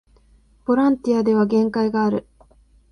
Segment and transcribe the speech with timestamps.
[0.65, 2.25] ボランティアでは限界がある